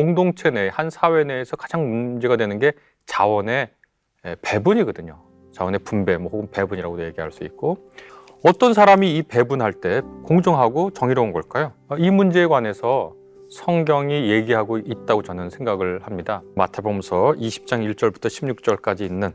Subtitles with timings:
[0.00, 2.72] 공동체 내, 한 사회 내에서 가장 문제가 되는 게
[3.04, 3.68] 자원의
[4.40, 5.20] 배분이거든요.
[5.52, 7.90] 자원의 분배, 뭐 혹은 배분이라고도 얘기할 수 있고
[8.42, 11.74] 어떤 사람이 이 배분할 때 공정하고 정의로운 걸까요?
[11.98, 13.14] 이 문제에 관해서
[13.50, 16.42] 성경이 얘기하고 있다고 저는 생각을 합니다.
[16.54, 19.34] 마태복음서 20장 1절부터 16절까지 있는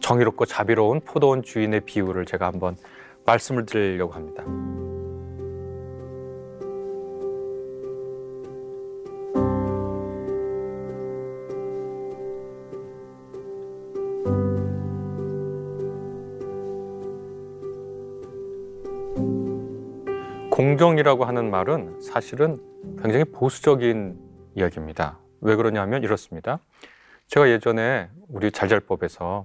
[0.00, 2.76] 정의롭고 자비로운 포도원 주인의 비유를 제가 한번
[3.26, 4.44] 말씀을 드리려고 합니다.
[20.78, 22.62] 공정이라고 하는 말은 사실은
[23.02, 24.16] 굉장히 보수적인
[24.54, 25.18] 이야기입니다.
[25.40, 26.60] 왜 그러냐면 이렇습니다.
[27.26, 29.44] 제가 예전에 우리 잘잘법에서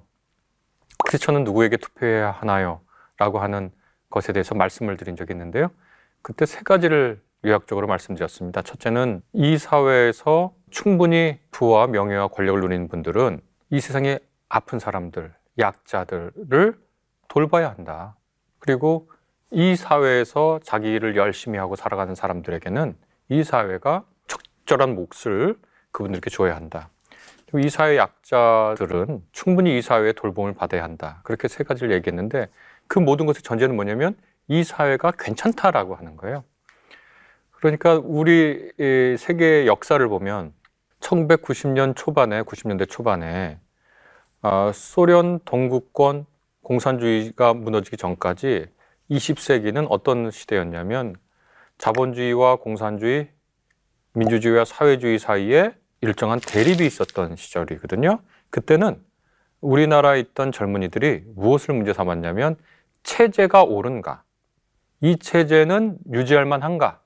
[1.03, 2.81] 크리스천은 누구에게 투표해야 하나요?
[3.17, 3.71] 라고 하는
[4.11, 5.71] 것에 대해서 말씀을 드린 적이 있는데요.
[6.21, 8.61] 그때 세 가지를 요약적으로 말씀드렸습니다.
[8.61, 13.41] 첫째는 이 사회에서 충분히 부와 명예와 권력을 누리는 분들은
[13.71, 16.77] 이 세상에 아픈 사람들, 약자들을
[17.27, 18.17] 돌봐야 한다.
[18.59, 19.09] 그리고
[19.55, 22.95] 이 사회에서 자기 일을 열심히 하고 살아가는 사람들에게는
[23.29, 25.55] 이 사회가 적절한 몫을
[25.91, 26.89] 그분들께 줘야 한다.
[27.55, 31.19] 이 사회 약자들은 충분히 이 사회의 돌봄을 받아야 한다.
[31.23, 32.47] 그렇게 세 가지를 얘기했는데
[32.87, 34.15] 그 모든 것의 전제는 뭐냐면
[34.47, 36.43] 이 사회가 괜찮다라고 하는 거예요.
[37.51, 38.71] 그러니까 우리
[39.19, 40.51] 세계의 역사를 보면
[40.99, 43.59] 1990년 초반에 90년대 초반에
[44.41, 46.25] 아, 소련 동구권
[46.63, 48.72] 공산주의가 무너지기 전까지
[49.11, 51.15] 20세기는 어떤 시대였냐면
[51.77, 53.29] 자본주의와 공산주의,
[54.13, 58.19] 민주주의와 사회주의 사이에 일정한 대립이 있었던 시절이거든요.
[58.49, 59.01] 그때는
[59.61, 62.57] 우리나라에 있던 젊은이들이 무엇을 문제 삼았냐면
[63.03, 64.23] 체제가 옳은가?
[65.01, 67.01] 이 체제는 유지할 만한가?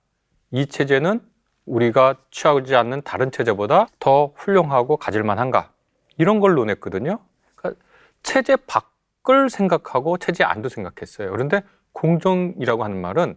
[0.52, 1.22] 이 체제는
[1.66, 5.72] 우리가 취하지 않는 다른 체제보다 더 훌륭하고 가질 만한가?
[6.18, 7.20] 이런 걸 논했거든요.
[7.56, 7.84] 그러니까
[8.24, 11.32] 체제 밖을 생각하고 체제 안도 생각했어요.
[11.32, 11.62] 그런데
[11.98, 13.36] 공정이라고 하는 말은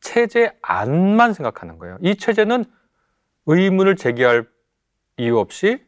[0.00, 1.96] 체제 안만 생각하는 거예요.
[2.02, 2.64] 이 체제는
[3.46, 4.48] 의문을 제기할
[5.16, 5.84] 이유 없이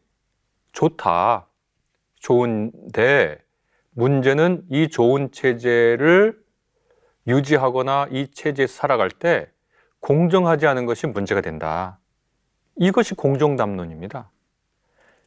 [0.73, 1.49] 좋다.
[2.21, 3.39] 좋은데
[3.91, 6.41] 문제는 이 좋은 체제를
[7.27, 9.51] 유지하거나 이 체제에서 살아갈 때
[10.01, 11.99] 공정하지 않은 것이 문제가 된다.
[12.77, 14.31] 이것이 공정담론입니다.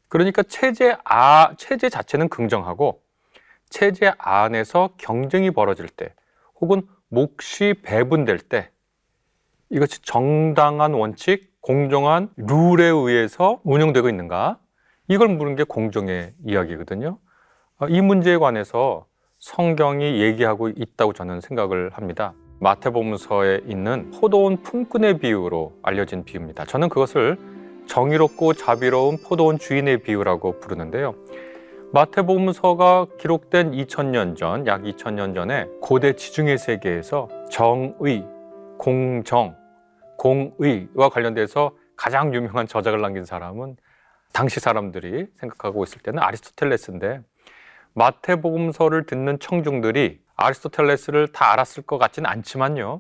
[0.08, 3.04] 그러니까 체제 아 체제 자체는 긍정하고
[3.70, 6.14] 체제 안에서 경쟁이 벌어질 때
[6.66, 8.70] 혹은 몫이 배분될 때
[9.70, 14.58] 이것이 정당한 원칙, 공정한 룰에 의해서 운영되고 있는가?
[15.08, 17.20] 이걸 물은 게 공정의 이야기거든요.
[17.78, 19.06] 어, 이 문제에 관해서
[19.38, 22.34] 성경이 얘기하고 있다고 저는 생각을 합니다.
[22.60, 26.66] 마태복음서에 있는 포도원 품꾼의 비유로 알려진 비유입니다.
[26.66, 27.38] 저는 그것을
[27.86, 31.14] 정의롭고 자비로운 포도원 주인의 비유라고 부르는데요.
[31.96, 38.28] 마태복음서가 기록된 2000년 전, 약 2000년 전에 고대 지중해 세계에서 정의,
[38.78, 39.56] 공정,
[40.18, 43.78] 공의와 관련돼서 가장 유명한 저작을 남긴 사람은
[44.34, 47.22] 당시 사람들이 생각하고 있을 때는 아리스토텔레스인데
[47.94, 53.00] 마태복음서를 듣는 청중들이 아리스토텔레스를 다 알았을 것 같지는 않지만요.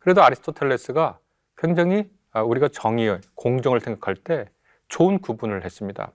[0.00, 1.20] 그래도 아리스토텔레스가
[1.56, 4.46] 굉장히 아, 우리가 정의, 공정을 생각할 때
[4.88, 6.10] 좋은 구분을 했습니다.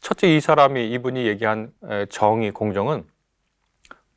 [0.00, 1.72] 첫째 이 사람이 이분이 얘기한
[2.08, 3.04] 정의, 공정은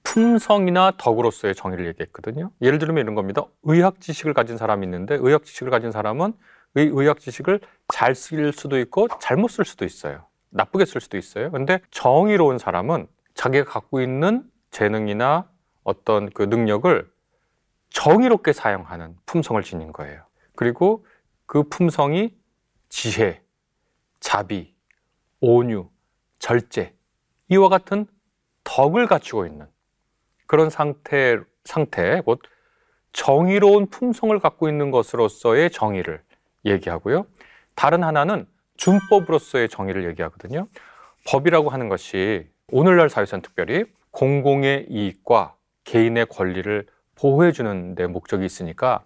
[0.03, 2.51] 품성이나 덕으로서의 정의를 얘기했거든요.
[2.61, 3.45] 예를 들면 이런 겁니다.
[3.63, 6.33] 의학 지식을 가진 사람이 있는데 의학 지식을 가진 사람은
[6.75, 7.59] 의, 의학 지식을
[7.93, 10.25] 잘 쓸 수도 있고 잘못 쓸 수도 있어요.
[10.49, 11.51] 나쁘게 쓸 수도 있어요.
[11.51, 15.49] 근데 정의로운 사람은 자기가 갖고 있는 재능이나
[15.83, 17.09] 어떤 그 능력을
[17.89, 20.23] 정의롭게 사용하는 품성을 지닌 거예요.
[20.55, 21.05] 그리고
[21.45, 22.35] 그 품성이
[22.89, 23.41] 지혜,
[24.19, 24.70] 자비,
[25.41, 25.89] 온유,
[26.39, 26.93] 절제
[27.49, 28.05] 이와 같은
[28.63, 29.67] 덕을 갖추고 있는
[30.45, 32.39] 그런 상태 상태 곧
[33.11, 36.21] 정의로운 품성을 갖고 있는 것으로서의 정의를
[36.65, 37.25] 얘기하고요.
[37.75, 38.47] 다른 하나는
[38.77, 40.67] 준법으로서의 정의를 얘기하거든요.
[41.27, 49.05] 법이라고 하는 것이 오늘날 사회에서는 특별히 공공의 이익과 개인의 권리를 보호해 주는 데 목적이 있으니까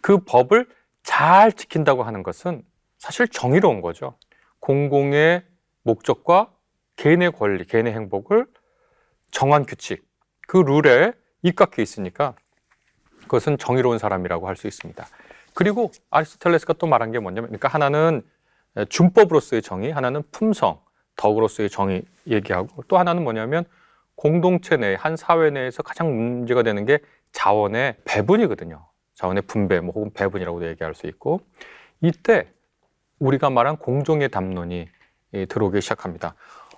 [0.00, 0.68] 그 법을
[1.02, 2.62] 잘 지킨다고 하는 것은
[2.98, 4.16] 사실 정의로운 거죠.
[4.60, 5.44] 공공의
[5.84, 6.50] 목적과
[6.96, 8.46] 개인의 권리, 개인의 행복을
[9.30, 10.04] 정한 규칙,
[10.48, 12.34] 그 룰에 입각해 있으니까
[13.22, 15.06] 그것은 정의로운 사람이라고 할 수 있습니다.
[15.54, 18.22] 그리고 아리스토텔레스가 또 말한 게 뭐냐면, 그러니까 하나는
[18.88, 20.80] 준법으로서의 정의, 하나는 품성,
[21.16, 23.64] 덕으로서의 정의 얘기하고 또 하나는 뭐냐면
[24.16, 26.98] 공동체 내, 한 사회 내에서 가장 문제가 되는 게
[27.32, 28.86] 자원의 배분이거든요.
[29.14, 31.40] 자원의 분배, 뭐 혹은 배분이라고도 얘기할 수 있고
[32.00, 32.48] 이때
[33.20, 34.88] 우리가 말한 공정의 담론이
[35.48, 36.34] 들어오기 시작합니다.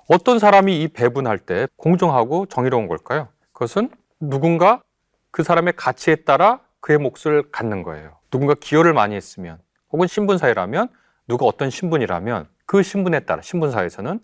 [0.09, 3.29] 어떤 사람이 이 배분할 때 공정하고 정의로운 걸까요?
[3.53, 4.83] 그것은 누군가
[5.31, 8.17] 그 사람의 가치에 따라 그의 몫을 갖는 거예요.
[8.31, 9.59] 누군가 기여를 많이 했으면
[9.91, 10.89] 혹은 신분 사회라면
[11.29, 14.21] 누가 어떤 신분이라면 그 신분에 따라 신분 사회에서는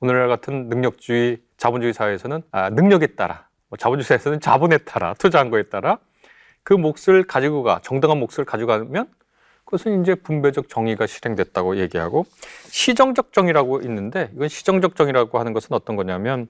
[0.00, 5.64] 오늘날 같은 능력주의 자본주의 사회에서는 아, 능력에 따라 뭐 자본주의 사회에서는 자본에 따라 투자한 거에
[5.64, 5.98] 따라
[6.62, 9.08] 그 몫을 가지고 가 정당한 몫을 가져가면
[9.70, 12.26] 그것은 이제 분배적 정의가 실행됐다고 얘기하고
[12.70, 16.48] 시정적 정의라고 있는데 이건 시정적 정의라고 하는 것은 어떤 거냐면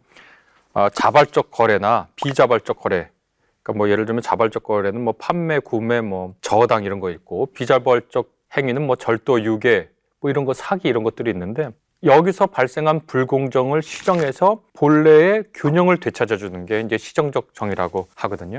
[0.73, 3.11] 아, 자발적 거래나 비자발적 거래
[3.63, 8.33] 그러니까 뭐 예를 들면 자발적 거래는 뭐 판매, 구매, 뭐 저당 이런 거 있고 비자발적
[8.57, 9.91] 행위는 뭐 절도, 유괴
[10.21, 11.69] 뭐 이런 거 사기 이런 것들이 있는데
[12.03, 18.57] 여기서 발생한 불공정을 시정해서 본래의 균형을 되찾아 주는 게 이제 시정적 정의라고 하거든요.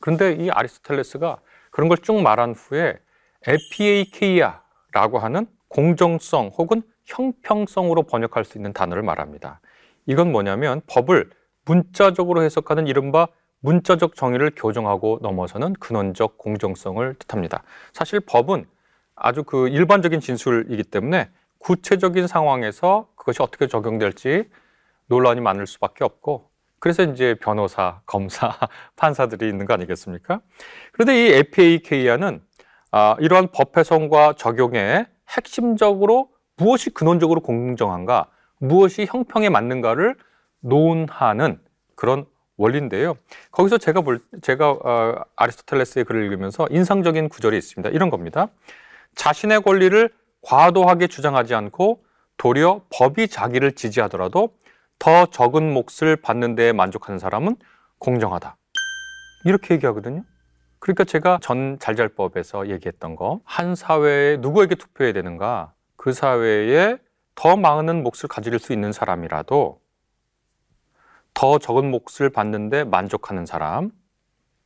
[0.00, 1.36] 그런데 이 아리스토텔레스가
[1.70, 2.98] 그런 걸 쭉 말한 후에
[3.46, 9.60] 에피에이케이아라고 하는 공정성 혹은 형평성으로 번역할 수 있는 단어를 말합니다.
[10.06, 11.30] 이건 뭐냐면 법을
[11.64, 13.28] 문자적으로 해석하는 이른바
[13.60, 17.62] 문자적 정의를 교정하고 넘어서는 근원적 공정성을 뜻합니다.
[17.92, 18.66] 사실 법은
[19.14, 24.48] 아주 그 일반적인 진술이기 때문에 구체적인 상황에서 그것이 어떻게 적용될지
[25.06, 26.50] 논란이 많을 수밖에 없고
[26.80, 28.58] 그래서 이제 변호사, 검사,
[28.96, 30.40] 판사들이 있는 거 아니겠습니까?
[30.90, 32.42] 그런데 이 FAK야는
[32.92, 38.26] 아, 이러한 법 해석과 적용에 핵심적으로 무엇이 근원적으로 공정한가,
[38.58, 40.14] 무엇이 형평에 맞는가를
[40.60, 41.58] 논하는
[41.96, 42.26] 그런
[42.58, 43.16] 원리인데요.
[43.50, 47.90] 거기서 제가 볼 제가 어, 아리스토텔레스의 글을 읽으면서 인상적인 구절이 있습니다.
[47.90, 48.48] 이런 겁니다.
[49.14, 50.10] 자신의 권리를
[50.42, 52.04] 과도하게 주장하지 않고
[52.36, 54.50] 도리어 법이 자기를 지지하더라도
[54.98, 57.56] 더 적은 몫을 받는 데에 만족하는 사람은
[57.98, 58.56] 공정하다.
[59.46, 60.24] 이렇게 얘기하거든요.
[60.82, 65.72] 그러니까 제가 전 잘잘법에서 얘기했던 거, 한 사회에 누구에게 투표해야 되는가?
[65.94, 66.98] 그 사회에
[67.36, 69.80] 더 많은 몫을 가질 수 있는 사람이라도
[71.34, 73.92] 더 적은 몫을 받는데 만족하는 사람,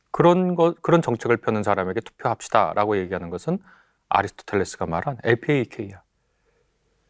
[0.09, 3.59] 그런 것, 그런 정책을 펴는 사람에게 투표합시다라고 얘기하는 것은
[4.09, 6.01] 아리스토텔레스가 말한 LPAK야.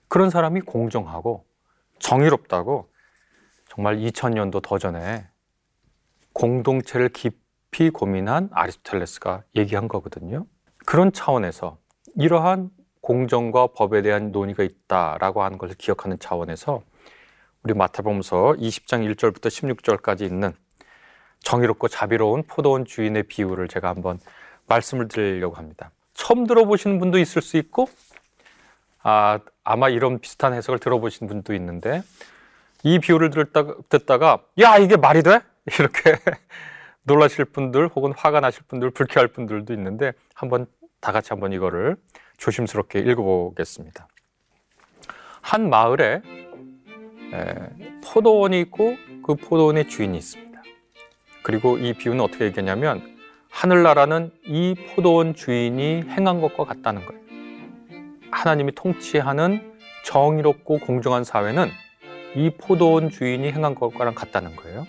[0.09, 1.45] 그런 사람이 공정하고
[1.99, 2.89] 정의롭다고
[3.69, 5.29] 정말 2000년도 더 전에
[6.33, 7.46] 공동체를 깊이
[7.93, 10.45] 고민한 아리스토텔레스가 얘기한 거거든요.
[10.85, 11.77] 그런 차원에서
[12.15, 12.69] 이러한
[13.01, 16.81] 공정과 법에 대한 논의가 있다라고 하는 것을 기억하는 차원에서
[17.63, 20.53] 우리 마태복음서 20장 1절부터 16절까지 있는
[21.39, 24.19] 정의롭고 자비로운 포도원 주인의 비유를 제가 한번
[24.67, 25.91] 말씀을 드리려고 합니다.
[26.13, 27.87] 처음 들어보시는 분도 있을 수 있고
[29.03, 32.01] 아, 아마 이런 비슷한 해석을 들어보신 분도 있는데
[32.83, 33.29] 이 비유를
[33.89, 35.39] 듣다가 야 이게 말이 돼?
[35.79, 36.15] 이렇게
[37.07, 40.67] 놀라실 분들 혹은 화가 나실 분들 불쾌할 분들도 있는데 한번
[40.99, 41.95] 다 같이 한번 이거를
[42.37, 44.07] 조심스럽게 읽어보겠습니다.
[45.41, 46.21] 한 마을에
[47.33, 47.53] 에,
[48.03, 50.61] 포도원이 있고 그 포도원의 주인이 있습니다.
[51.43, 53.01] 그리고 이 비유는 어떻게 얘기하냐면
[53.49, 57.21] 하늘나라는 이 포도원 주인이 행한 것과 같다는 거예요.
[58.31, 61.69] 하나님이 통치하는 정의롭고 공정한 사회는
[62.35, 64.85] 이 포도원 주인이 행한 것과랑 같다는 거예요.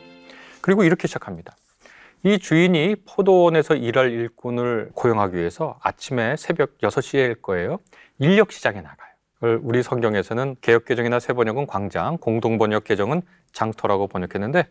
[0.61, 1.55] 그리고 이렇게 시작합니다.
[2.25, 7.79] 이 주인이 포도원에서 일할 일꾼을 고용하기 위해서 아침에 새벽 6시에일 거예요.
[8.19, 9.61] 인력 시장에 나가요.
[9.63, 14.67] 우리 성경에서는 개혁 개정이나 새 번역은 광장, 공동 번역 개정은 장터라고 번역했는데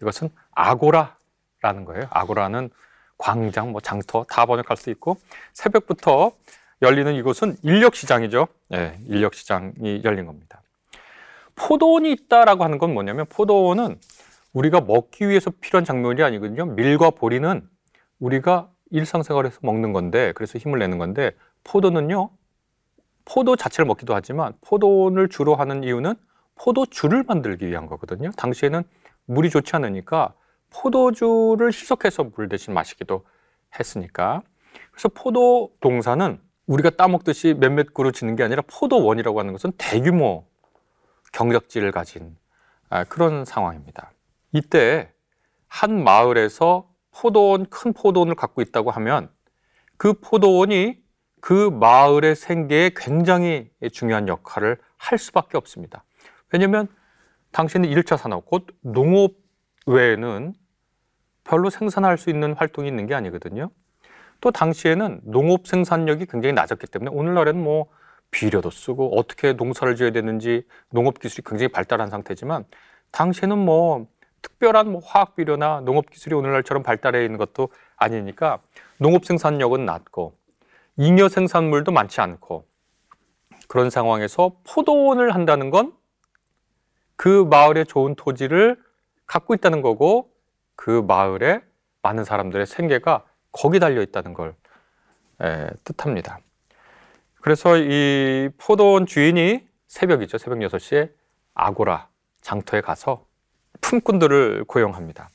[0.00, 2.06] 이것은 아고라라는 거예요.
[2.10, 2.70] 아고라는
[3.18, 5.16] 광장, 뭐 장터 다 번역할 수 있고
[5.54, 6.32] 새벽부터
[6.82, 8.46] 열리는 이곳은 인력 시장이죠.
[8.68, 10.62] 네, 인력 시장이 열린 겁니다.
[11.56, 13.98] 포도원이 있다라고 하는 건 뭐냐면 포도원은
[14.52, 16.66] 우리가 먹기 위해서 필요한 작물이 아니거든요.
[16.66, 17.66] 밀과 보리는
[18.18, 21.32] 우리가 일상생활에서 먹는 건데 그래서 힘을 내는 건데
[21.64, 22.30] 포도는요.
[23.24, 26.14] 포도 자체를 먹기도 하지만 포도원을 주로 하는 이유는
[26.56, 28.30] 포도주를 만들기 위한 거거든요.
[28.32, 28.82] 당시에는
[29.26, 30.34] 물이 좋지 않으니까
[30.70, 33.24] 포도주를 희석해서 물 대신 마시기도
[33.78, 34.42] 했으니까.
[34.90, 40.46] 그래서 포도 동사는 우리가 따먹듯이 몇몇 그루 짓는 게 아니라 포도원이라고 하는 것은 대규모
[41.32, 42.36] 경작지를 가진
[42.88, 44.12] 아, 그런 상황입니다.
[44.52, 45.10] 이때
[45.68, 49.30] 한 마을에서 포도원, 큰 포도원을 갖고 있다고 하면
[49.96, 51.02] 그 포도원이
[51.40, 56.04] 그 마을의 생계에 굉장히 중요한 역할을 할 수밖에 없습니다.
[56.52, 56.88] 왜냐하면
[57.52, 59.34] 당신은 1차 산업, 곧 농업
[59.86, 60.54] 외에는
[61.44, 63.70] 별로 생산할 수 있는 활동이 있는 게 아니거든요.
[64.40, 67.86] 또 당시에는 농업 생산력이 굉장히 낮았기 때문에 오늘날에는 뭐
[68.30, 72.64] 비료도 쓰고 어떻게 농사를 지어야 되는지 농업 기술이 굉장히 발달한 상태지만
[73.10, 74.06] 당시에는 뭐
[74.42, 78.58] 특별한 뭐 화학 비료나 농업 기술이 오늘날처럼 발달해 있는 것도 아니니까
[78.98, 80.36] 농업 생산력은 낮고
[80.96, 82.66] 잉여 생산물도 많지 않고
[83.68, 86.02] 그런 상황에서 포도원을 한다는 건
[87.22, 88.82] 그 마을의 좋은 토지를
[89.26, 90.32] 갖고 있다는 거고
[90.74, 91.60] 그 마을에
[92.02, 94.56] 많은 사람들의 생계가 거기 달려 있다는 걸
[95.40, 96.40] 에, 뜻합니다.
[97.40, 100.38] 그래서 이 포도원 주인이 새벽이죠.
[100.38, 101.12] 새벽 6시에
[101.54, 102.08] 아고라
[102.40, 103.24] 장터에 가서
[103.80, 105.30] 품꾼들을 고용합니다.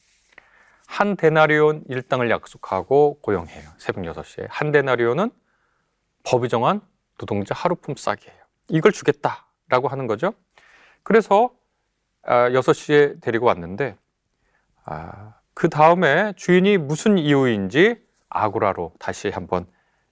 [0.86, 3.70] 한 데나리온 일당을 약속하고 고용해요.
[3.78, 4.48] 새벽 6시에.
[4.50, 5.32] 한 데나리온은
[6.24, 6.82] 법이 정한
[7.18, 8.38] 노동자 하루 품 싸기예요.
[8.70, 10.34] 이걸 주겠다라고 하는 거죠.
[11.04, 11.52] 그래서
[12.26, 13.96] 6시에 아, 데리고 왔는데
[14.86, 19.66] 아, 그 다음에 주인이 무슨 이유인지 아고라로 다시 한번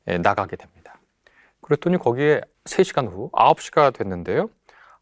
[0.08, 1.00] 예, 나가게 됩니다.
[1.62, 4.50] 그랬더니 거기에 3시간 후 9시가 됐는데요.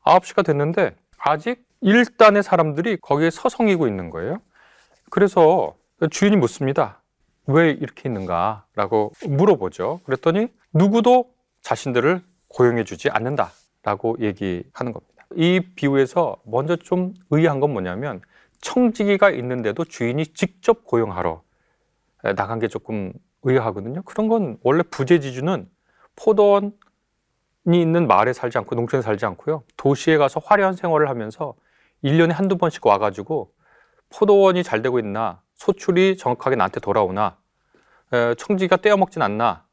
[0.06, 4.42] 9시가 됐는데 아직 일단의 사람들이 거기에 서성이고 있는 거예요.
[5.10, 5.75] 그래서
[6.10, 7.02] 주인이 묻습니다.
[7.46, 8.66] 왜 이렇게 있는가?
[8.74, 10.00] 라고 물어보죠.
[10.06, 15.25] 그랬더니 누구도 자신들을 고용해 주지 않는다라고 얘기하는 겁니다.
[15.36, 18.22] 이 비유에서 먼저 좀 의아한 건 뭐냐면
[18.62, 21.42] 청지기가 있는데도 주인이 직접 고용하러
[22.38, 23.12] 나간 게 조금
[23.42, 24.04] 의아하거든요.
[24.04, 25.70] 그런 건 원래 부재지주는
[26.16, 26.72] 포도원이
[27.68, 29.63] 있는 마을에 살지 않고 농촌에 살지 않고요.
[29.75, 31.56] 도시에 가서 화려한 생활을 하면서
[32.04, 33.54] 1년에 한두 번씩 와가지고
[34.10, 37.38] 포도원이 잘 되고 있나, 소출이 정확하게 나한테 돌아오나,
[38.38, 39.66] 청지기가 떼어먹진 않나,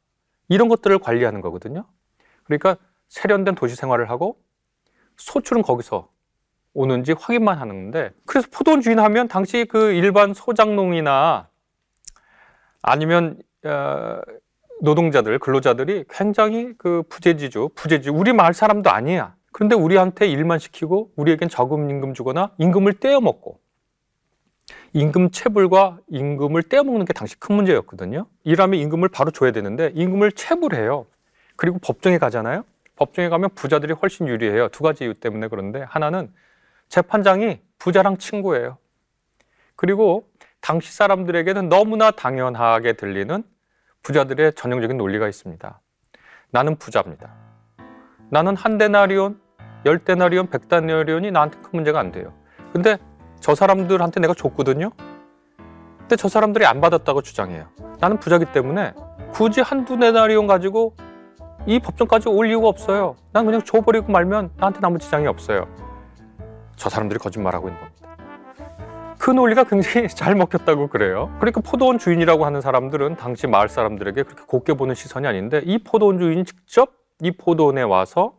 [0.47, 1.85] 이런 것들을 관리하는 거거든요.
[2.43, 2.75] 그러니까
[3.09, 4.41] 세련된 도시 생활을 하고
[5.17, 6.09] 소출은 거기서
[6.73, 11.49] 오는지 확인만 하는데 그래서 포도원 주인 하면 당시 그 일반 소장농이나
[12.81, 14.21] 아니면 어,
[14.81, 21.49] 노동자들 근로자들이 굉장히 그 부재지주 부재지 우리 마을 사람도 아니야 그런데 우리한테 일만 시키고 우리에겐
[21.49, 23.59] 저금 임금 주거나 임금을 떼어먹고
[24.93, 31.05] 임금 체불과 임금을 떼어먹는 게 당시 큰 문제였거든요 일하면 임금을 바로 줘야 되는데 임금을 체불해요
[31.55, 32.63] 그리고 법정에 가잖아요
[32.95, 36.31] 법정에 가면 부자들이 훨씬 유리해요 두 가지 이유 때문에 그런데 하나는
[36.91, 38.77] 재판장이 부자랑 친구예요.
[39.75, 40.29] 그리고
[40.59, 43.43] 당시 사람들에게는 너무나 당연하게 들리는
[44.03, 45.81] 부자들의 전형적인 논리가 있습니다.
[46.51, 47.33] 나는 부자입니다.
[48.29, 49.40] 나는 한 데나리온,
[49.85, 52.33] 열 데나리온, 백 데나리온이 나한테 큰 문제가 안 돼요.
[52.73, 52.97] 근데
[53.39, 54.91] 저 사람들한테 내가 줬거든요.
[55.99, 57.65] 근데 저 사람들이 안 받았다고 주장해요.
[57.99, 58.93] 나는 부자기 때문에
[59.31, 60.95] 굳이 한두 데나리온 가지고
[61.65, 63.15] 이 법정까지 올 이유가 없어요.
[63.31, 65.67] 난 그냥 줘버리고 말면 나한테 아무 지장이 없어요.
[66.75, 68.01] 저 사람들이 거짓말하고 있는 겁니다.
[69.19, 71.31] 그 논리가 굉장히 잘 먹혔다고 그래요.
[71.39, 76.17] 그러니까 포도원 주인이라고 하는 사람들은 당시 마을 사람들에게 그렇게 곱게 보는 시선이 아닌데 이 포도원
[76.17, 78.33] 주인이 직접 이 포도원에 와서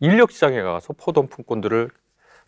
[0.00, 1.90] 인력 시장에 가서 포도원 품꾼들을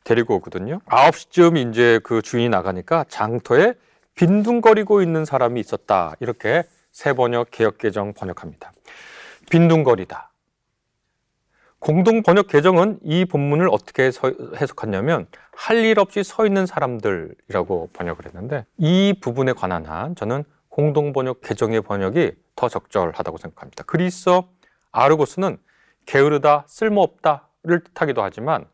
[0.04, 0.80] 데리고 오거든요.
[0.86, 3.74] 9시쯤 이제 그 주인이 나가니까 장터에
[4.14, 6.14] 빈둥거리고 있는 사람이 있었다.
[6.20, 8.72] 이렇게 새 번역 개혁 개정 번역합니다.
[9.50, 10.30] 빈둥거리다.
[11.78, 14.10] 공동 번역 개정은 이 본문을 어떻게
[14.56, 21.12] 해석하냐면 할 일 없이 서 있는 사람들이라고 번역을 했는데 이 부분에 관한 한 저는 공동
[21.12, 23.84] 번역 개정의 번역이 더 적절하다고 생각합니다.
[23.84, 24.48] 그리스어
[24.90, 25.58] 아르고스는
[26.08, 28.64] 게으르다, 쓸모없다를 뜻하기도 하지만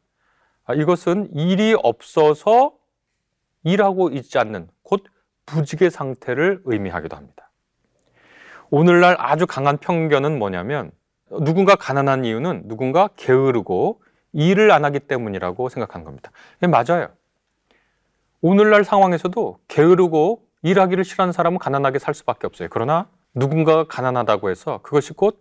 [0.65, 2.75] 아, 이것은 일이 없어서
[3.65, 5.05] 일하고 있지 않는 곧
[5.47, 7.51] 부직의 상태를 의미하기도 합니다.
[8.71, 10.93] 오늘날 아주 강한 편견은 뭐냐면
[11.41, 14.01] 누군가 가난한 이유는 누군가 게으르고
[14.33, 16.31] 일을 안 하기 때문이라고 생각하는 겁니다.
[16.63, 17.09] 예, 맞아요.
[18.41, 22.69] 오늘날 상황에서도 게으르고 일하기를 싫어하는 사람은 가난하게 살 수밖에 없어요.
[22.71, 25.41] 그러나 누군가가 가난하다고 해서 그것이 곧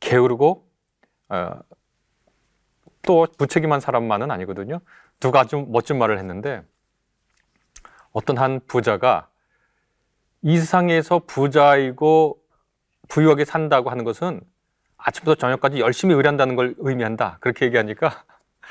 [0.00, 0.71] 게으르고
[1.32, 1.58] 어,
[3.00, 4.80] 또 부책임한 사람만은 아니거든요.
[5.18, 6.62] 누가 아주 멋진 말을 했는데
[8.12, 9.28] 어떤 한 부자가
[10.42, 12.38] 이 세상에서 부자이고
[13.08, 14.42] 부유하게 산다고 하는 것은
[14.98, 17.38] 아침부터 저녁까지 열심히 의뢰한다는 걸 의미한다.
[17.40, 18.24] 그렇게 얘기하니까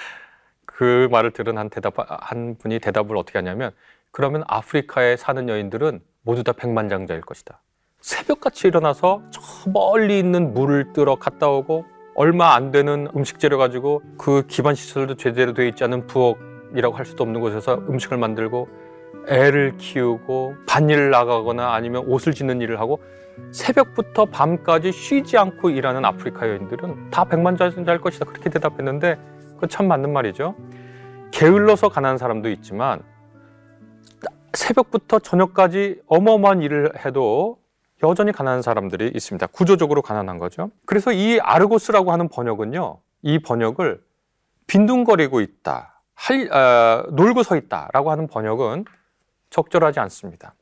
[0.66, 3.72] 그 말을 들은 한 대답 한 분이 대답을 어떻게 하냐면
[4.12, 7.60] 그러면 아프리카에 사는 여인들은 모두 다 백만장자일 것이다.
[8.02, 14.02] 새벽같이 일어나서 저 멀리 있는 물을 뜨러 갔다 오고 얼마 안 되는 음식 재료 가지고
[14.18, 18.68] 그 기반 시설도 제대로 되어 있지 않은 부엌이라고 할 수도 없는 곳에서 음식을 만들고
[19.28, 23.02] 애를 키우고 반일을 나가거나 아니면 옷을 짓는 일을 하고
[23.52, 29.18] 새벽부터 밤까지 쉬지 않고 일하는 아프리카 여인들은 다 백만장자일 것이다 그렇게 대답했는데
[29.54, 30.56] 그건 참 맞는 말이죠.
[31.32, 33.02] 게을러서 가난한 사람도 있지만
[34.54, 37.61] 새벽부터 저녁까지 어마어마한 일을 해도
[38.04, 39.48] 여전히 가난한 사람들이 있습니다.
[39.48, 40.72] 구조적으로 가난한 거죠.
[40.86, 44.04] 그래서 이 아르고스라고 하는 번역은요, 이 번역을
[44.68, 48.86] 빈둥거리고 있다, 할, 어, 놀고 서 있다라고 하는 번역은
[49.50, 50.56] 적절하지 않습니다.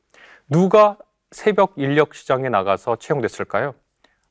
[0.48, 0.96] 누가
[1.30, 3.74] 새벽 인력 시장에 나가서 채용됐을까요?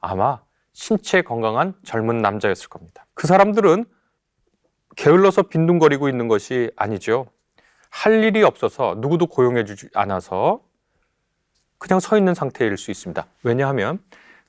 [0.02, 0.42] 아마
[0.74, 3.06] 신체 건강한 젊은 남자였을 겁니다.
[3.14, 3.86] 그 사람들은
[4.96, 7.28] 게을러서 빈둥거리고 있는 것이 아니죠.
[7.90, 10.62] 할 일이 없어서 누구도 고용해 주지 않아서
[11.80, 13.26] 그냥 서 있는 상태일 수 있습니다.
[13.44, 14.00] 왜냐하면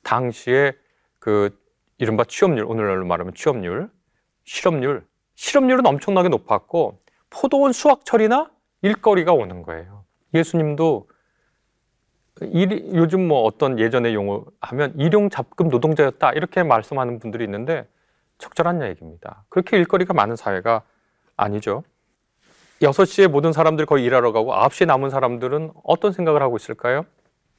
[0.03, 0.73] 당시에
[1.19, 1.57] 그
[1.99, 3.89] 이른바 취업률, 오늘날로 말하면 취업률,
[4.45, 5.07] 실업률,
[5.37, 8.51] 실업률은 엄청나게 높았고 포도원 수확철이나
[8.83, 10.05] 일거리가 오는 거예요.
[10.35, 11.09] 예수님도
[12.43, 17.87] 일, 요즘 뭐 어떤 예전의 용어 하면 일용 잡금 노동자였다 이렇게 말씀하는 분들이 있는데
[18.39, 19.45] 적절한 얘기입니다.
[19.51, 20.83] 그렇게 일거리가 많은 사회가
[21.37, 21.85] 아니죠.
[22.81, 27.05] 6시에 모든 사람들이 거의 일하러 가고 9시에 남은 사람들은 어떤 생각을 하고 있을까요?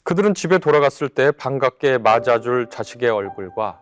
[0.04, 3.80] 그들은 집에 돌아갔을 때 반갑게 맞아줄 자식의 얼굴과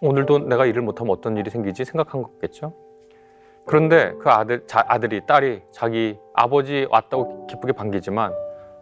[0.00, 2.74] 오늘도 내가 일을 못하면 어떤 일이 생기지 생각한 거겠죠.
[3.64, 8.32] 그런데 그 아들, 자, 아들이, 딸이 자기 아버지 왔다고 기쁘게 반기지만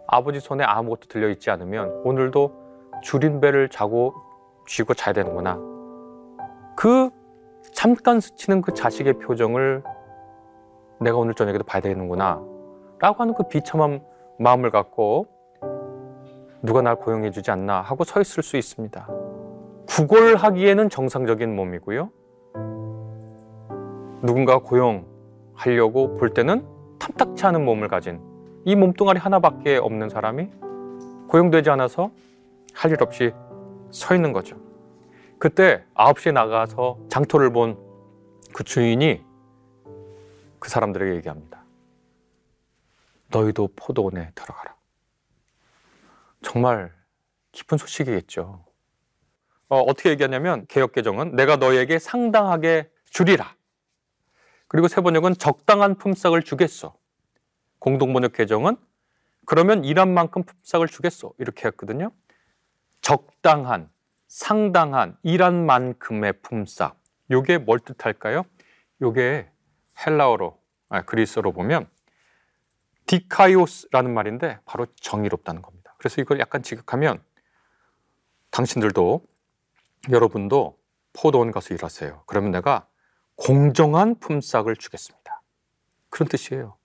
[0.07, 4.14] 아버지 손에 아무것도 들려있지 않으면 오늘도 줄인 배를 자고
[4.67, 5.59] 쥐고 자야 되는구나.
[6.76, 7.11] 그
[7.73, 9.83] 잠깐 스치는 그 자식의 표정을
[11.00, 12.43] 내가 오늘 저녁에도 봐야 되는구나.
[12.99, 14.03] 라고 하는 그 비참한
[14.38, 15.34] 마음을 갖고
[16.64, 19.06] 누가 날 고용해 주지 않나 하고 서 있을 수 있습니다.
[19.87, 22.11] 구걸하기에는 정상적인 몸이고요.
[24.23, 26.66] 누군가 고용하려고 볼 때는
[26.99, 28.21] 탐탁치 않은 몸을 가진
[28.64, 30.49] 이 몸뚱아리 하나밖에 없는 사람이
[31.28, 32.11] 고용되지 않아서
[32.73, 33.33] 할 일 없이
[33.90, 34.56] 서 있는 거죠.
[35.38, 37.76] 그때 9시에 나가서 장터를 본
[38.54, 39.21] 그 주인이
[40.61, 41.64] 그 사람들에게 얘기합니다.
[43.33, 44.74] 너희도 포도원에 들어가라.
[46.45, 46.93] 정말
[47.51, 48.65] 기쁜 소식이겠죠.
[49.69, 53.57] 어, 어떻게 얘기하냐면 개혁 개정은 내가 너에게 상당하게 주리라.
[54.69, 56.97] 그리고 세 번역은 적당한 품삯을 주겠어.
[57.79, 58.77] 공동 번역 개정은
[59.47, 61.33] 그러면 일한 만큼 품삯을 주겠어.
[61.39, 62.13] 이렇게 했거든요.
[63.01, 63.91] 적당한,
[64.29, 66.93] 상당한, 일한 만큼의 품삯.
[67.31, 68.45] 요게 뭘 뜻할까요?
[69.03, 69.51] 요게
[70.07, 70.59] 헬라어로,
[70.89, 71.89] 아, 그리스어로 보면
[73.07, 75.84] 디카이오스라는 말인데 바로 정의롭다는 겁니다.
[76.05, 77.19] 그래서 이걸 약간 지극하면
[78.51, 79.23] 당신들도
[80.11, 80.77] 여러분도
[81.14, 82.25] 포도원 가서 일하세요.
[82.27, 82.87] 그러면 내가
[83.37, 85.40] 공정한 품삯을 주겠습니다.
[86.11, 86.77] 그런 뜻이에요.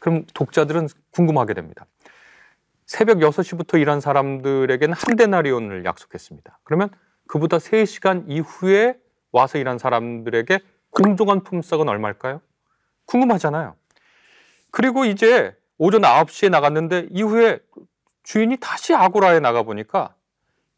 [0.00, 1.86] 그럼 독자들은 궁금하게 됩니다.
[2.84, 6.58] 새벽 6시부터 일한 사람들에게는 한 데나리온을 약속했습니다.
[6.62, 6.90] 그러면
[7.26, 8.98] 그보다 3시간 이후에
[9.32, 10.58] 와서 일한 사람들에게
[10.90, 12.42] 공정한 품삯은 얼마일까요?
[13.06, 13.76] 궁금하잖아요.
[14.70, 17.60] 그리고 이제 오전 9시에 나갔는데 이후에
[18.22, 20.14] 주인이 다시 아고라에 나가 보니까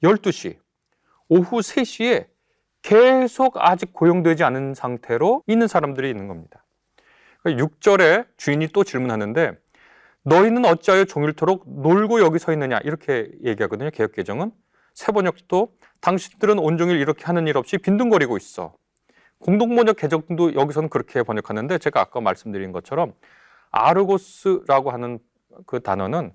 [0.02, 0.58] 12시,
[1.28, 2.26] 오후 3시에
[2.82, 6.64] 계속 아직 고용되지 않은 상태로 있는 사람들이 있는 겁니다.
[7.44, 9.58] 6절에 그러니까 주인이 또 질문하는데
[10.22, 13.90] 너희는 어찌하여 종일토록 놀고 여기 서 있느냐 이렇게 얘기하거든요.
[13.90, 14.52] 개혁개정은
[14.94, 18.74] 세번역도 당신들은 온종일 이렇게 하는 일 없이 빈둥거리고 있어.
[19.38, 23.14] 공동번역 개정도 여기서는 그렇게 번역하는데 제가 아까 말씀드린 것처럼
[23.70, 25.18] 아르고스라고 하는
[25.66, 26.32] 그 단어는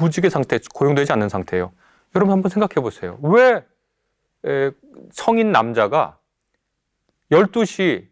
[0.00, 1.72] 무직의 상태, 고용되지 않는 상태예요.
[2.14, 3.18] 여러분 한번 생각해 보세요.
[3.22, 3.64] 왜
[5.12, 6.18] 성인 남자가
[7.30, 8.06] 12시,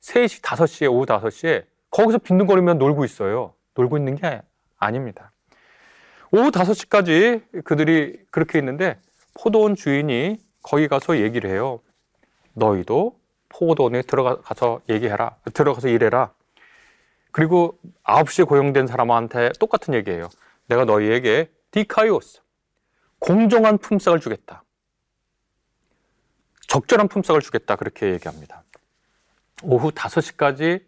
[0.00, 3.54] 3시, 5시에, 오후 5시에 거기서 빈둥거리면 놀고 있어요.
[3.74, 4.42] 놀고 있는 게
[4.78, 5.32] 아닙니다.
[6.30, 8.98] 오후 5시까지 그들이 그렇게 있는데
[9.40, 11.80] 포도원 주인이 거기 가서 얘기를 해요.
[12.54, 15.36] 너희도 포도원에 들어가서 얘기해라.
[15.52, 16.32] 들어가서 일해라.
[17.32, 20.28] 그리고 9시에 고용된 사람한테 똑같은 얘기예요.
[20.66, 22.40] 내가 너희에게 디카이오스
[23.18, 24.64] 공정한 품삯을 주겠다.
[26.68, 28.64] 적절한 품삯을 주겠다 그렇게 얘기합니다.
[29.62, 30.84] 오후 5시까지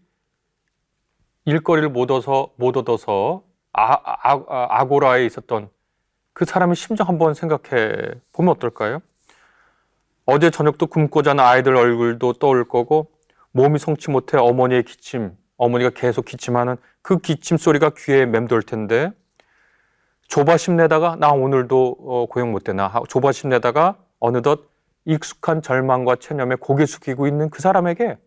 [1.45, 5.71] 일거리를 못 얻어서 못 얻어서 아, 아, 아, 아 고라에 있었던
[6.33, 9.01] 그 사람의 심정 한번 생각해 보면 어떨까요?
[10.27, 13.11] 어제 저녁도 굶고 잔 아이들 얼굴도 떠올 거고
[13.53, 19.13] 몸이 성치 못해 어머니의 기침, 어머니가 계속 기침하는 그 기침 소리가 귀에 맴돌 텐데
[20.29, 24.69] 조바심 내다가 나 오늘도 어, 고용 못 되나 조바심 내다가 어느덧
[25.05, 28.19] 익숙한 절망과 체념에 고개 숙이고 있는 그 사람에게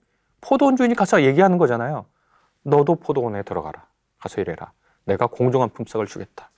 [0.42, 2.06] 포도원 주인이 가서 얘기하는 거잖아요.
[2.64, 3.86] 너도 포도원에 들어가라.
[4.20, 4.72] 가서 일해라.
[5.06, 6.50] 내가 공정한 품삯을 주겠다.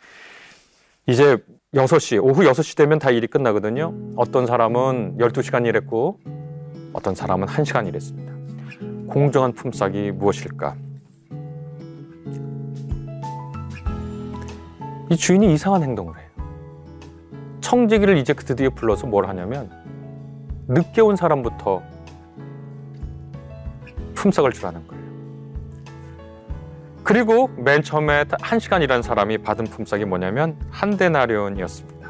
[1.07, 1.37] 이제
[1.73, 3.93] 6시, 오후 6시 되면 다 일이 끝나거든요.
[4.15, 6.19] 어떤 사람은 12시간 일했고
[6.93, 8.31] 어떤 사람은 1시간 일했습니다.
[9.11, 10.75] 공정한 품삯이 무엇일까?
[15.11, 16.29] 이 주인이 이상한 행동을 해요.
[17.59, 19.69] 청지기를 이제 드디어 불러서 뭘 하냐면
[20.69, 21.83] 늦게 온 사람부터
[24.15, 25.03] 품삯을 주라는 거예요.
[27.03, 32.09] 그리고 맨 처음에 한 시간 일한 사람이 받은 품삯이 뭐냐면 한 데나리온이었습니다.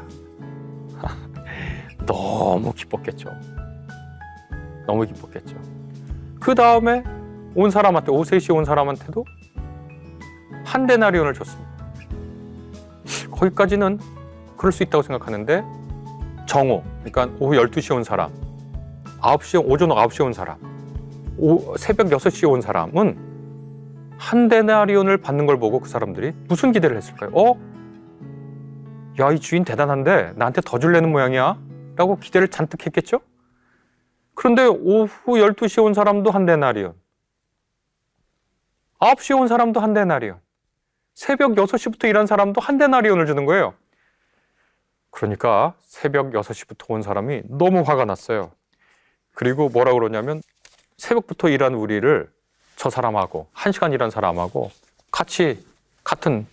[2.06, 3.30] 너무 기뻤겠죠.
[4.86, 5.56] 너무 기뻤겠죠.
[6.40, 7.02] 그 다음에
[7.56, 9.24] 온 사람한테 3시에 온 사람한테도
[10.64, 11.71] 한 데나리온을 줬습니다.
[13.42, 13.98] 거기까지는
[14.56, 15.64] 그럴 수 있다고 생각하는데
[16.46, 18.32] 정오, 그러니까 오후 12시에 온 사람,
[19.20, 20.58] 9시에 오전 9시에 온 사람,
[21.38, 23.32] 오, 새벽 6시에 온 사람은
[24.18, 27.30] 한 데나리온을 받는 걸 보고 그 사람들이 무슨 기대를 했을까요?
[27.32, 27.58] 어?
[29.20, 31.58] 야, 이 주인 대단한데 나한테 더 줄래는 모양이야?
[31.96, 33.20] 라고 기대를 잔뜩 했겠죠?
[34.34, 36.94] 그런데 오후 12시에 온 사람도 한 데나리온,
[39.00, 40.38] 9시에 온 사람도 한 데나리온,
[41.14, 43.74] 새벽 6시부터 일한 사람도 한 데나리온을 주는 거예요.
[45.10, 48.50] 그러니까 새벽 6시부터 온 사람이 너무 화가 났어요.
[49.34, 50.42] 그리고 뭐라 그러냐면
[50.96, 52.30] 새벽부터 일한 우리를
[52.76, 54.70] 저 사람하고 한 시간 일한 사람하고
[55.10, 55.64] 같이
[56.02, 56.46] 같은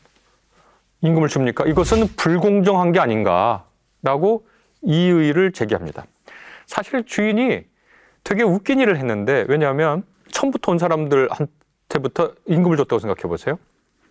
[1.02, 1.66] 임금을 줍니까?
[1.66, 4.46] 이것은 불공정한 게 아닌가라고
[4.82, 6.06] 이의를 제기합니다.
[6.66, 7.66] 사실 주인이
[8.24, 13.58] 되게 웃긴 일을 했는데 왜냐하면 처음부터 온 사람들한테부터 임금을 줬다고 생각해 보세요.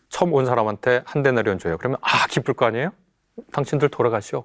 [0.08, 1.76] 처음 온 사람한테 한 데나리온 줘요.
[1.78, 2.92] 그러면 아 기쁠 거 아니에요?
[3.52, 4.44] 당신들 돌아가시오.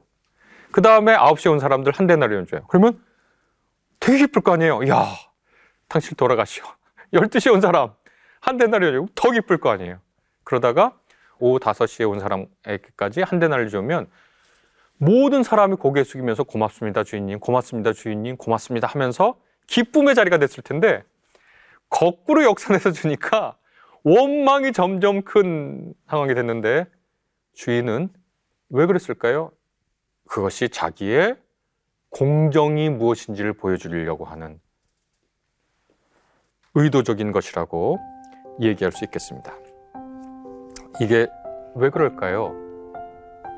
[0.71, 2.65] 그 다음에 9시에 온 사람들 한 데나리온 줘요.
[2.67, 3.01] 그러면
[3.99, 4.87] 되게 기쁠 거 아니에요?
[4.89, 5.05] 야,
[5.87, 6.63] 당신 돌아가시오.
[7.13, 7.93] 12시에 온 사람
[8.41, 9.99] 한 데나리온 더 기쁠 거 아니에요?
[10.43, 10.97] 그러다가
[11.39, 14.07] 오후 5시에 온 사람에게까지 한 데나리온 주면
[14.97, 19.35] 모든 사람이 고개 숙이면서 고맙습니다, 주인님, 고맙습니다, 주인님, 고맙습니다 하면서
[19.67, 21.03] 기쁨의 자리가 됐을 텐데
[21.89, 23.55] 거꾸로 역산해서 주니까
[24.03, 26.85] 원망이 점점 큰 상황이 됐는데
[27.53, 28.09] 주인은
[28.69, 29.51] 왜 그랬을까요?
[30.27, 31.37] 그것이 자기의
[32.09, 34.59] 공정이 무엇인지를 보여주려고 하는
[36.75, 37.99] 의도적인 것이라고
[38.61, 39.53] 얘기할 수 있겠습니다.
[40.99, 41.27] 이게
[41.75, 42.55] 왜 그럴까요?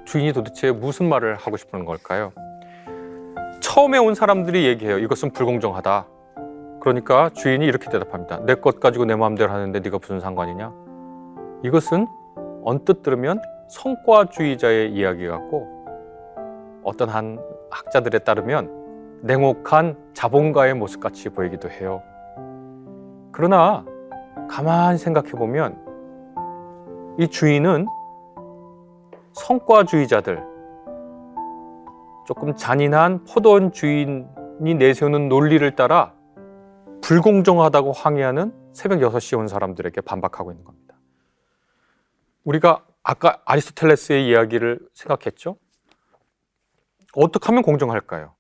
[0.05, 2.31] 주인이 도대체 무슨 말을 하고 싶은 걸까요?
[3.61, 4.99] 처음에 온 사람들이 얘기해요.
[4.99, 6.07] 이것은 불공정하다.
[6.85, 8.45] 그러니까 주인이 이렇게 대답합니다.
[8.45, 10.71] 내 것 가지고 내 마음대로 하는데 네가 무슨 상관이냐?
[11.63, 12.05] 이것은
[12.63, 15.67] 언뜻 들으면 성과주의자의 이야기 같고
[16.83, 17.39] 어떤 한
[17.71, 18.69] 학자들에 따르면
[19.23, 22.03] 냉혹한 자본가의 모습 같이 보이기도 해요.
[23.31, 23.83] 그러나
[24.47, 25.83] 가만히 생각해 보면
[27.17, 27.87] 이 주인은
[29.33, 30.43] 성과주의자들,
[32.27, 34.27] 조금 잔인한 포도원 주인이
[34.77, 36.13] 내세우는 논리를 따라
[37.05, 40.95] 불공정하다고 항의하는 새벽 6시에 온 사람들에게 반박하고 있는 겁니다.
[42.43, 45.57] 우리가 아까 아리스토텔레스의 이야기를 생각했죠?
[47.13, 48.33] 어떻게 하면 공정할까요?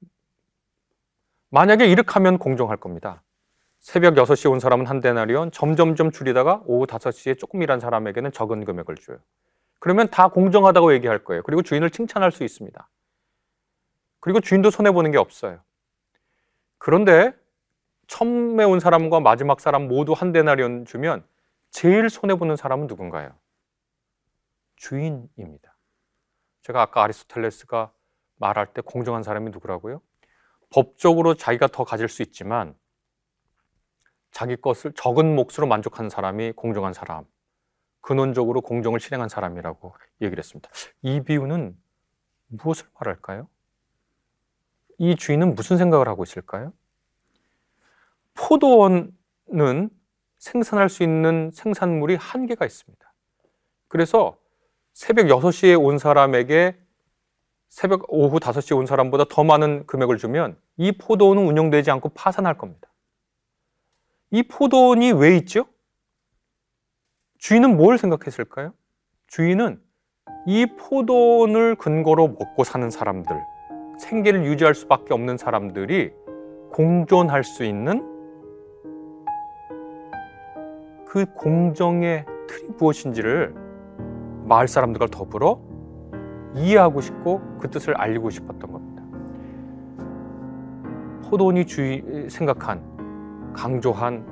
[1.49, 3.21] 만약에 이렇게 하면 공정할 겁니다.
[3.79, 8.95] 새벽 6시에 온 사람은 한 데나리온, 점점점 줄이다가 오후 5시에 조금 일한 사람에게는 적은 금액을
[8.95, 9.19] 줘요.
[9.79, 11.43] 그러면 다 공정하다고 얘기할 거예요.
[11.43, 12.89] 그리고 주인을 칭찬할 수 있습니다.
[14.21, 15.59] 그리고 주인도 손해보는 게 없어요.
[16.79, 17.31] 그런데
[18.07, 21.25] 처음에 온 사람과 마지막 사람 모두 한 데나리온 주면
[21.71, 23.35] 제일 손해보는 사람은 누군가요?
[24.75, 25.75] 주인입니다.
[26.61, 27.91] 제가 아까 아리스토텔레스가
[28.37, 30.01] 말할 때 공정한 사람이 누구라고요?
[30.69, 32.75] 법적으로 자기가 더 가질 수 있지만
[34.31, 37.25] 자기 것을 적은 몫으로 만족하는 사람이 공정한 사람,
[38.01, 40.69] 근원적으로 공정을 실행한 사람이라고 얘기를 했습니다.
[41.01, 41.77] 이 비유는
[42.47, 43.47] 무엇을 말할까요?
[44.97, 46.73] 이 주인은 무슨 생각을 하고 있을까요?
[48.35, 49.89] 포도원은
[50.37, 53.13] 생산할 수 있는 생산물이 한계가 있습니다.
[53.87, 54.37] 그래서
[54.93, 56.77] 새벽 6시에 온 사람에게
[57.67, 62.87] 새벽 오후 5시에 온 사람보다 더 많은 금액을 주면 이 포도원은 운영되지 않고 파산할 겁니다.
[64.31, 65.65] 이 포도원이 왜 있죠?
[67.39, 68.73] 주인은 뭘 생각했을까요?
[69.27, 69.81] 주인은
[70.47, 73.39] 이 포도원을 근거로 먹고 사는 사람들,
[73.99, 76.11] 생계를 유지할 수밖에 없는 사람들이
[76.71, 78.14] 공존할 수 있는
[81.15, 83.55] 그 공정의 틀이 무엇인지를
[84.43, 85.61] 마을 사람들과 더불어
[86.53, 89.01] 이해하고 싶고 그 뜻을 알리고 싶었던 겁니다.
[91.23, 94.25] 포도원이 주의 생각한 강조한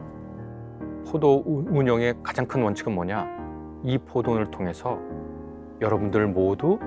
[1.08, 3.30] 포도 운영의 가장 큰 원칙은 뭐냐?
[3.86, 5.00] 이 포도원을 통해서
[5.80, 6.80] 여러분들 모두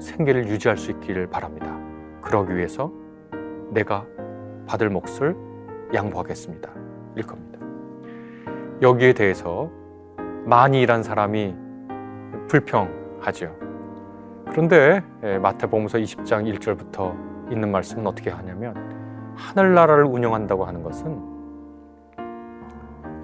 [0.00, 1.78] 생계를 유지할 수 있기를 바랍니다.
[2.22, 2.90] 그러기 위해서
[3.70, 4.04] 내가
[4.66, 5.36] 받을 몫을
[5.94, 6.68] 양보하겠습니다.
[7.14, 7.55] 일 겁니다.
[8.82, 9.70] 여기에 대해서
[10.44, 11.54] 많이 일한 사람이
[12.48, 13.56] 불평하죠.
[14.50, 18.74] 그런데 예, 마태복음서 20장 1절부터 있는 말씀은 어떻게 하냐면
[19.34, 21.36] 하늘나라를 운영한다고 하는 것은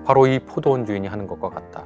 [0.04, 1.84] 바로 이 포도원 주인이 하는 것과 같다.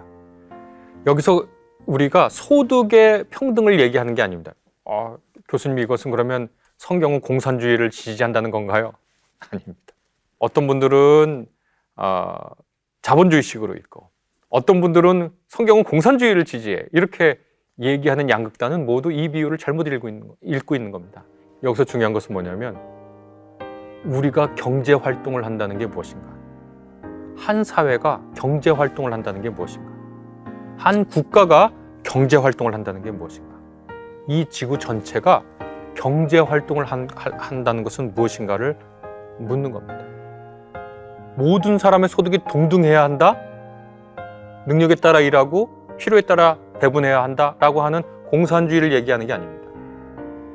[1.06, 1.46] 여기서
[1.86, 4.52] 우리가 소득의 평등을 얘기하는 게 아닙니다.
[4.84, 5.16] 아,
[5.48, 6.48] 교수님 이것은 그러면
[6.78, 8.92] 성경은 공산주의를 지지한다는 건가요?
[9.50, 9.76] 아닙니다.
[10.38, 11.46] 어떤 분들은
[11.96, 12.36] 어,
[13.06, 14.10] 자본주의식으로 읽고
[14.48, 17.38] 어떤 분들은 성경은 공산주의를 지지해 이렇게
[17.78, 21.24] 얘기하는 양극단은 모두 이 비유를 잘못 읽고 있는, 읽고 있는 겁니다.
[21.62, 22.76] 여기서 중요한 것은 뭐냐면
[24.04, 26.26] 우리가 경제 활동을 한다는 게 무엇인가?
[27.36, 29.88] 한 사회가 경제 활동을 한다는 게 무엇인가?
[30.76, 33.54] 한 국가가 경제 활동을 한다는 게 무엇인가?
[34.26, 35.44] 이 지구 전체가
[35.94, 38.76] 경제 활동을 한, 한다는 것은 무엇인가를
[39.38, 40.16] 묻는 겁니다.
[41.36, 43.36] 모든 사람의 소득이 동등해야 한다?
[44.66, 45.68] 능력에 따라 일하고
[45.98, 49.68] 필요에 따라 배분해야 한다라고 하는 공산주의를 얘기하는 게 아닙니다.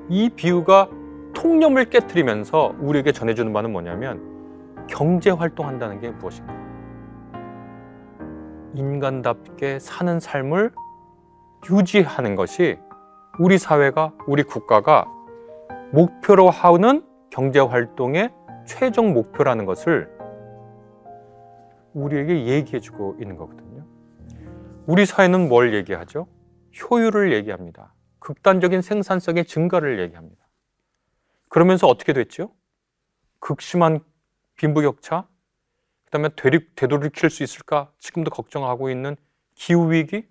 [0.09, 0.89] 이 비유가
[1.33, 4.21] 통념을 깨뜨리면서 우리에게 전해주는 바는 뭐냐면
[4.87, 6.53] 경제 활동한다는 게 무엇인가?
[8.73, 10.71] 인간답게 사는 삶을
[11.69, 12.79] 유지하는 것이
[13.39, 15.05] 우리 사회가 우리 국가가
[15.91, 18.31] 목표로 하는 경제 활동의
[18.65, 20.09] 최종 목표라는 것을
[21.93, 23.85] 우리에게 얘기해 주고 있는 거거든요.
[24.85, 26.27] 우리 사회는 뭘 얘기하죠?
[26.79, 27.93] 효율을 얘기합니다.
[28.19, 30.47] 극단적인 생산성의 증가를 얘기합니다.
[31.49, 32.53] 그러면서 어떻게 됐죠?
[33.39, 33.99] 극심한
[34.55, 35.27] 빈부격차,
[36.05, 36.29] 그 다음에
[36.75, 37.91] 되돌이킬 수 있을까?
[37.99, 39.15] 지금도 걱정하고 있는
[39.55, 40.29] 기후위기,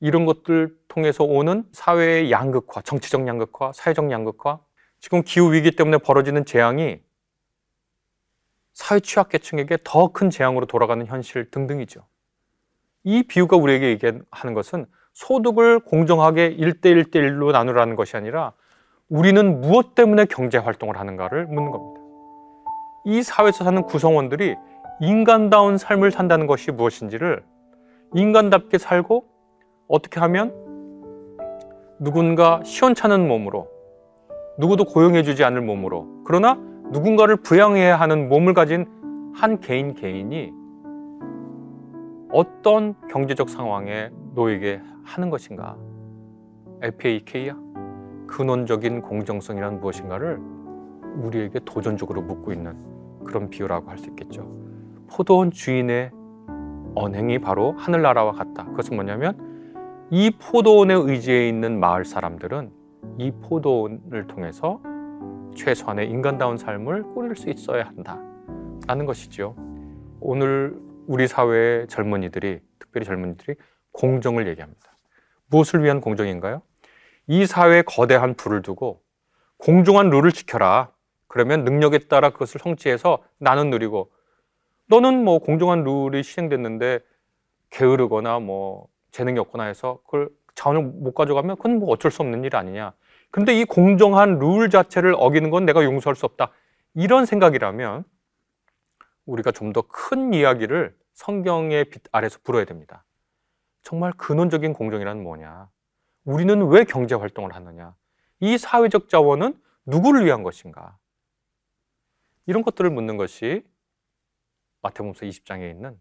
[0.00, 4.58] 이런 것들 통해서 오는 사회의 양극화, 정치적 양극화, 사회적 양극화,
[4.98, 7.00] 지금 기후위기 때문에 벌어지는 재앙이
[8.90, 12.00] 사회 취약계층에게 더 큰 재앙으로 돌아가는 현실 등등이죠.
[13.04, 18.52] 이 비유가 우리에게 얘기하는 것은 소득을 공정하게 1대1대1로 나누라는 것이 아니라
[19.08, 22.00] 우리는 무엇 때문에 경제 활동을 하는가를 묻는 겁니다.
[23.04, 24.56] 이 사회에서 사는 구성원들이
[25.00, 27.44] 인간다운 삶을 산다는 것이 무엇인지를
[28.14, 29.24] 인간답게 살고
[29.86, 30.52] 어떻게 하면
[32.00, 33.68] 누군가 시원찮은 몸으로
[34.58, 38.86] 누구도 고용해주지 않을 몸으로 그러나 누군가를 부양해야 하는 몸을 가진
[39.34, 40.52] 한 개인 개인이
[42.32, 45.76] 어떤 경제적 상황에 놓이게 하는 것인가?
[46.82, 47.56] LPAK야?
[48.26, 50.40] 근원적인 공정성이란 무엇인가를
[51.22, 52.76] 우리에게 도전적으로 묻고 있는
[53.24, 54.48] 그런 비유라고 할 수 있겠죠.
[55.08, 56.10] 포도원 주인의
[56.94, 58.64] 언행이 바로 하늘나라와 같다.
[58.66, 59.36] 그것은 뭐냐면
[60.10, 62.70] 이 포도원에 의지해 있는 마을 사람들은
[63.18, 64.80] 이 포도원을 통해서
[65.54, 68.18] 최소한의 인간다운 삶을 꾸릴 수 있어야 한다.
[68.86, 69.56] 라는 것이죠.
[70.20, 73.56] 오늘 우리 사회의 젊은이들이, 특별히 젊은이들이
[73.92, 74.92] 공정을 얘기합니다.
[75.46, 76.62] 무엇을 위한 공정인가요?
[77.26, 79.02] 이 사회에 거대한 불을 두고
[79.58, 80.90] 공정한 룰을 지켜라.
[81.28, 84.10] 그러면 능력에 따라 그것을 성취해서 나는 누리고
[84.86, 87.00] 너는 뭐 공정한 룰이 시행됐는데
[87.70, 92.56] 게으르거나 뭐 재능이 없거나 해서 그걸 자원을 못 가져가면 그건 뭐 어쩔 수 없는 일
[92.56, 92.92] 아니냐.
[93.30, 96.50] 근데 이 공정한 룰 자체를 어기는 건 내가 용서할 수 없다.
[96.94, 98.04] 이런 생각이라면
[99.26, 103.04] 우리가 좀 더 큰 이야기를 성경의 빛 아래서 불어야 됩니다.
[103.82, 105.68] 정말 근원적인 공정이란 뭐냐?
[106.24, 107.94] 우리는 왜 경제 활동을 하느냐?
[108.40, 110.98] 이 사회적 자원은 누구를 위한 것인가?
[112.46, 113.64] 이런 것들을 묻는 것이
[114.82, 116.00] 마태복음서 20장에 있는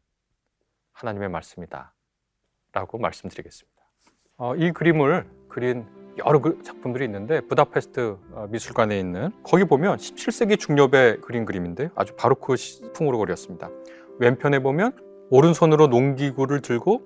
[0.94, 1.94] 하나님의 말씀이다.
[2.72, 3.82] 라고 말씀드리겠습니다.
[4.38, 5.86] 어, 이 그림을 그린
[6.18, 12.16] 여러 그 작품들이 있는데 부다페스트 어, 미술관에 있는 거기 보면 17세기 중엽에 그린 그림인데 아주
[12.16, 12.56] 바로크
[12.94, 13.70] 풍으로 그렸습니다.
[14.20, 14.92] 왼편에 보면
[15.30, 17.02] 오른손으로 농기구를 들고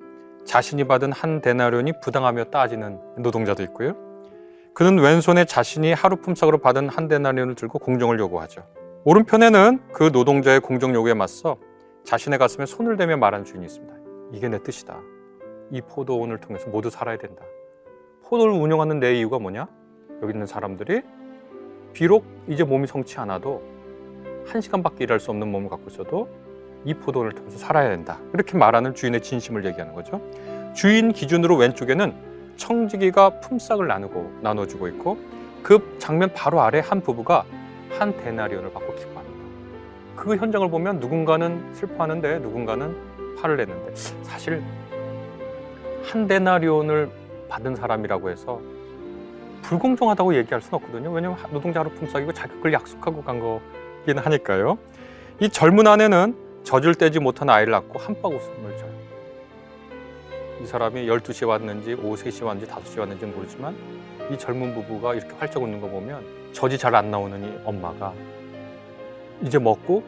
[0.45, 3.95] 자신이 받은 한 데나리온이 부당하며 따지는 노동자도 있고요.
[4.73, 8.63] 그는 왼손에 자신이 하루 품삯으로 받은 한 데나리온을 들고 공정을 요구하죠.
[9.05, 11.57] 오른편에는 그 노동자의 공정 요구에 맞서
[12.03, 13.93] 자신의 가슴에 손을 대며 말하는 주인이 있습니다.
[14.33, 14.99] 이게 내 뜻이다.
[15.71, 17.43] 이 포도원을 통해서 모두 살아야 된다.
[18.33, 19.67] 포도를 운영하는 내 이유가 뭐냐?
[20.23, 21.03] 여기 있는 사람들이
[21.93, 23.61] 비록 이제 몸이 성치 않아도
[24.47, 26.27] 한 시간밖에 일할 수 없는 몸을 갖고 있어도
[26.83, 28.17] 이 포도원을 통해서 살아야 된다.
[28.33, 30.19] 이렇게 말하는 주인의 진심을 얘기하는 거죠.
[30.73, 32.11] 주인 기준으로 왼쪽에는
[32.57, 35.19] 청지기가 품삯을 나누고 나눠주고 있고
[35.61, 37.45] 그 장면 바로 아래 한 부부가
[37.91, 39.43] 한 데나리온을 받고 기뻐합니다.
[40.15, 42.95] 그 현장을 보면 누군가는 슬퍼하는데 누군가는
[43.37, 43.93] 화를 내는데
[44.23, 44.63] 사실
[46.01, 47.21] 한 데나리온을
[47.53, 48.59] 받은 사람이라고 해서
[49.61, 51.11] 불공정하다고 얘기할 수는 없거든요.
[51.11, 54.77] 왜냐하면 노동자 하루 품삯이고 그걸 약속하고 간 거긴 하니까요.
[55.39, 58.91] 이 젊은 아내는 젖을 떼지 못한 아이를 낳고 한방 웃음을 져요.
[60.61, 63.75] 이 사람이 12시에 왔는지 오후 3시에 왔는지 5시에 왔는지는 모르지만
[64.31, 68.13] 이 젊은 부부가 이렇게 활짝 웃는 거 보면 젖이 잘 안 나오는 이 엄마가
[69.41, 70.03] 이제 먹고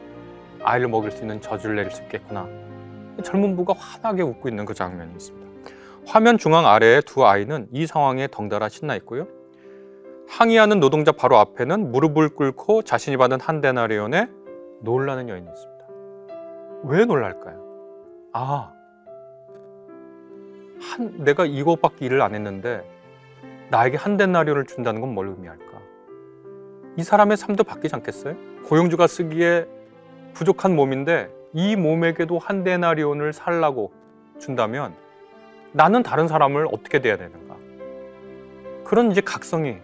[0.64, 2.48] 아이를 먹일 수 있는 젖을 내릴 수 있겠구나.
[3.24, 5.45] 젊은 부부가 환하게 웃고 있는 그 장면이 있습니다.
[6.08, 9.28] 화면 중앙 아래에 두 아이는 이 상황에 덩달아 신나 있고요.
[10.28, 14.30] 항의하는 노동자 바로 앞에는 무릎을 꿇고 자신이 받은 한 데나리온에
[14.82, 15.86] 놀라는 여인이 있습니다.
[16.84, 17.64] 왜 놀랄까요?
[18.34, 18.72] 아,
[20.82, 22.84] 한, 내가 이것밖에 일을 안 했는데
[23.70, 25.66] 나에게 한 데나리온을 준다는 건 뭘 의미할까?
[26.98, 28.36] 이 사람의 삶도 바뀌지 않겠어요?
[28.68, 29.68] 고용주가 쓰기에
[30.34, 33.92] 부족한 몸인데 이 몸에게도 한 데나리온을 살라고
[34.40, 34.94] 준다면
[35.76, 37.58] 나는 다른 사람을 어떻게 대해야 되는가?
[38.86, 39.76] 그런 이제 각성이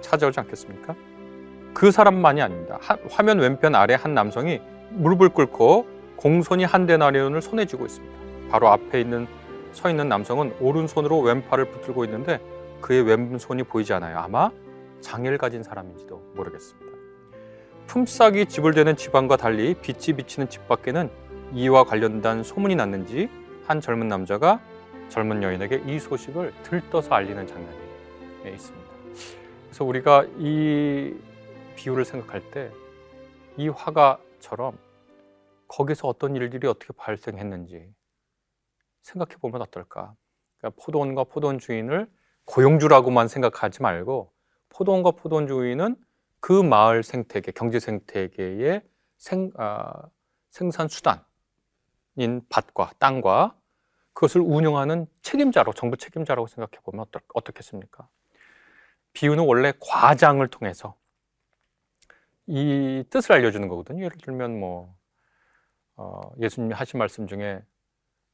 [0.00, 0.96] 찾아오지 않겠습니까?
[1.72, 2.78] 그 사람만이 아닙니다.
[2.80, 8.16] 하, 화면 왼편 아래 한 남성이 무릎을 꿇고 공손히 한 데나리온을 손에 쥐고 있습니다.
[8.50, 9.28] 바로 앞에 있는
[9.70, 12.40] 서 있는 남성은 오른손으로 왼팔을 붙들고 있는데
[12.80, 14.18] 그의 왼손이 보이지 않아요.
[14.18, 14.50] 아마
[15.02, 16.92] 장애를 가진 사람인지도 모르겠습니다.
[17.86, 21.10] 품삯이 지불되는 집안과 달리 빛이 비치는 집 밖에는
[21.54, 23.30] 이와 관련된 소문이 났는지
[23.68, 24.60] 한 젊은 남자가
[25.12, 28.92] 젊은 여인에게 이 소식을 들떠서 알리는 장면이 있습니다.
[29.64, 31.14] 그래서 우리가 이
[31.76, 32.70] 비유를 생각할 때
[33.56, 34.78] 이 화가처럼
[35.68, 37.92] 거기서 어떤 일들이 어떻게 발생했는지
[39.02, 40.14] 생각해 보면 어떨까?
[40.58, 42.10] 그러니까 포도원과 포도원 주인을
[42.46, 44.32] 고용주라고만 생각하지 말고
[44.70, 45.96] 포도원과 포도원 주인은
[46.40, 48.82] 그 마을 생태계, 경제 생태계의
[49.18, 49.92] 생, 아,
[50.48, 51.22] 생산 수단인
[52.48, 53.54] 밭과 땅과
[54.14, 58.08] 그것을 운영하는 책임자로 정부 책임자라고 생각해 보면 어떨, 어떻겠습니까?
[59.12, 60.96] 비유는 원래 과장을 통해서
[62.46, 64.04] 이 뜻을 알려주는 거거든요.
[64.04, 64.94] 예를 들면 뭐
[65.96, 67.62] 어, 예수님이 하신 말씀 중에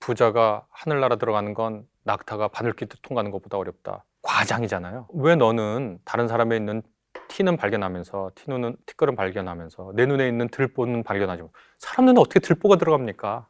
[0.00, 4.04] 부자가 하늘나라 들어가는 건 낙타가 바늘길 통과하는 것보다 어렵다.
[4.22, 5.08] 과장이잖아요.
[5.14, 6.82] 왜 너는 다른 사람에 있는
[7.28, 11.52] 티는 발견하면서 티눈은 티끌은 발견하면서 내 눈에 있는 들보는 발견하지 못.
[11.78, 13.48] 사람 눈에 어떻게 들보가 들어갑니까?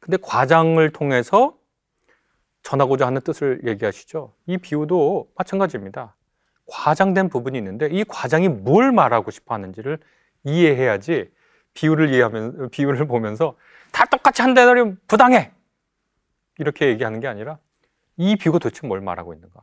[0.00, 1.56] 근데 과장을 통해서
[2.62, 4.32] 전하고자 하는 뜻을 얘기하시죠.
[4.46, 6.16] 이 비유도 마찬가지입니다.
[6.66, 9.98] 과장된 부분이 있는데 이 과장이 뭘 말하고 싶어 하는지를
[10.44, 11.30] 이해해야지
[11.74, 13.56] 비유를 이해하면 비유를 보면서
[13.92, 15.52] 다 똑같이 한 대나리 부당해
[16.58, 17.58] 이렇게 얘기하는 게 아니라
[18.16, 19.60] 이 비유가 도대체 뭘 말하고 있는가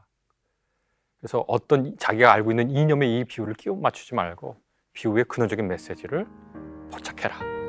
[1.20, 4.58] 그래서 어떤 자기가 알고 있는 이념의 이 비유를 끼워 맞추지 말고
[4.94, 6.28] 비유의 근원적인 메시지를
[6.92, 7.63] 포착해라